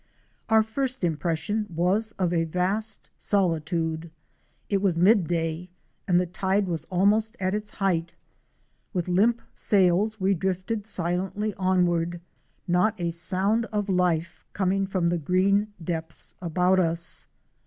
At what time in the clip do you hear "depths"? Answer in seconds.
15.83-16.33